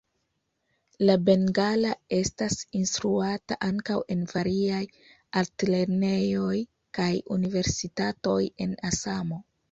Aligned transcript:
La 1.07 1.15
bengala 1.25 1.89
estas 2.19 2.55
instruata 2.79 3.57
ankaŭ 3.67 3.97
en 4.15 4.23
variaj 4.31 4.79
altlernejoj 5.41 6.55
kaj 6.99 7.11
universitatoj 7.37 8.39
en 8.67 8.75
Asamo. 8.91 9.39